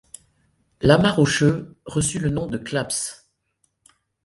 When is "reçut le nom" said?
1.85-2.47